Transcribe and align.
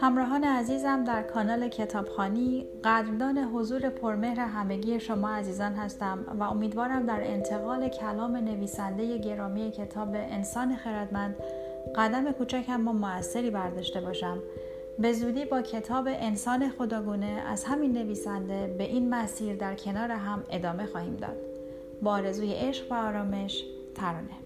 همراهان 0.00 0.44
عزیزم 0.44 1.04
در 1.04 1.22
کانال 1.22 1.68
کتابخانی 1.68 2.66
قدردان 2.84 3.38
حضور 3.38 3.88
پرمهر 3.88 4.40
همگی 4.40 5.00
شما 5.00 5.30
عزیزان 5.30 5.72
هستم 5.72 6.18
و 6.40 6.42
امیدوارم 6.42 7.06
در 7.06 7.20
انتقال 7.22 7.88
کلام 7.88 8.36
نویسنده 8.36 9.18
گرامی 9.18 9.70
کتاب 9.70 10.08
انسان 10.12 10.76
خردمند 10.76 11.36
قدم 11.96 12.32
کوچکم 12.32 12.88
و 12.88 12.92
موثری 12.92 13.50
برداشته 13.50 14.00
باشم. 14.00 14.38
به 14.98 15.12
زودی 15.12 15.44
با 15.44 15.62
کتاب 15.62 16.08
انسان 16.08 16.68
خداگونه 16.68 17.42
از 17.46 17.64
همین 17.64 17.92
نویسنده 17.92 18.74
به 18.78 18.84
این 18.84 19.14
مسیر 19.14 19.56
در 19.56 19.74
کنار 19.74 20.10
هم 20.10 20.44
ادامه 20.50 20.86
خواهیم 20.86 21.16
داد. 21.16 21.36
با 22.02 22.12
آرزوی 22.12 22.52
عشق 22.52 22.92
و 22.92 22.94
آرامش 22.94 23.64
ترانه. 23.94 24.45